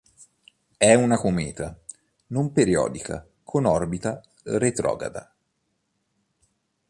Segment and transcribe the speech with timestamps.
[0.79, 1.77] È una cometa
[2.29, 5.31] non periodica con orbita retrograda.